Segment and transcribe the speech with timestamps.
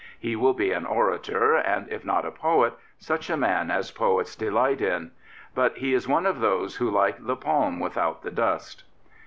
[0.17, 4.35] He will be an orator, and, if not a poet, such a man as poets
[4.35, 5.11] delight in.
[5.53, 8.83] But he is one of those who like the palm without the dust."'